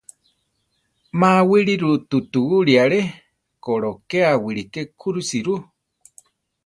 [1.19, 2.99] Má awíriru tutugurí aré;
[3.63, 5.55] kolokéa wiliké kúrusi ru.